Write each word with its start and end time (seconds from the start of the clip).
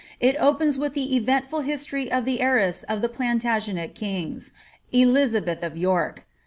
It 0.19 0.35
opens 0.39 0.79
with 0.79 0.95
the 0.95 1.15
e? 1.15 1.21
entful 1.23 1.63
history 1.63 2.11
of 2.11 2.25
the 2.25 2.41
heiress 2.41 2.81
of 2.89 3.03
the 3.03 3.07
Plantagenet 3.07 3.93
kings, 3.93 4.51
Elizabeth 4.91 5.61
of 5.61 5.77
York. 5.77 6.25